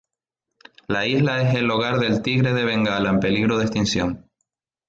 [0.87, 4.25] La isla es el hogar del tigre de Bengala en peligro de extinción.